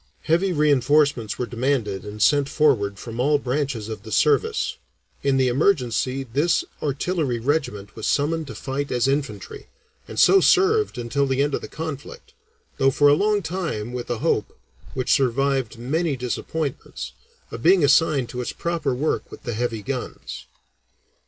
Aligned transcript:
Heavy 0.23 0.51
reinforcements 0.51 1.37
were 1.37 1.45
demanded 1.45 2.03
and 2.03 2.23
sent 2.23 2.49
forward 2.49 2.97
from 2.97 3.19
all 3.19 3.37
branches 3.37 3.87
of 3.87 4.01
the 4.01 4.11
service; 4.11 4.77
in 5.21 5.37
the 5.37 5.47
emergency 5.47 6.23
this 6.23 6.63
artillery 6.81 7.37
regiment 7.37 7.95
was 7.95 8.07
summoned 8.07 8.47
to 8.47 8.55
fight 8.55 8.91
as 8.91 9.07
infantry, 9.07 9.67
and 10.07 10.19
so 10.19 10.39
served 10.41 10.97
until 10.97 11.27
the 11.27 11.43
end 11.43 11.53
of 11.53 11.61
the 11.61 11.67
conflict, 11.67 12.33
though 12.79 12.89
for 12.89 13.09
a 13.09 13.13
long 13.13 13.43
time 13.43 13.93
with 13.93 14.09
a 14.09 14.17
hope, 14.17 14.57
which 14.95 15.11
survived 15.13 15.77
many 15.77 16.17
disappointments, 16.17 17.11
of 17.51 17.61
being 17.61 17.83
assigned 17.83 18.27
to 18.29 18.41
its 18.41 18.53
proper 18.53 18.95
work 18.95 19.29
with 19.29 19.43
the 19.43 19.53
heavy 19.53 19.83
guns. 19.83 20.45